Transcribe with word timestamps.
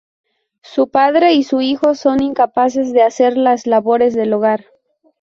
Un 0.77 0.89
padre 0.89 1.33
y 1.33 1.43
su 1.43 1.61
hijo, 1.61 1.93
son 1.93 2.23
incapaces 2.23 2.91
de 2.91 3.03
hacer 3.03 3.37
las 3.37 3.67
labores 3.67 4.15
del 4.15 4.33
hogar. 4.33 4.65